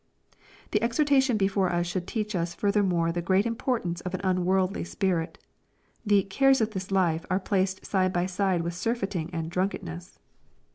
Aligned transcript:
The 0.71 0.81
exhortation 0.81 1.37
before 1.37 1.71
us 1.71 1.85
should 1.85 2.07
teach 2.07 2.35
us 2.35 2.55
furthermore 2.55 3.11
the 3.11 3.21
great 3.21 3.45
importance 3.45 4.01
of 4.01 4.15
an 4.15 4.21
unworldly 4.23 4.83
spirit. 4.83 5.37
The" 6.03 6.23
cares 6.37 6.59
of 6.59 6.71
this 6.71 6.89
life" 6.89 7.23
are 7.29 7.39
placed 7.39 7.85
side 7.85 8.11
by 8.11 8.25
side 8.25 8.63
with 8.63 8.73
surfeiting 8.73 9.29
and 9.31 9.51
dninkenness. 9.51 10.17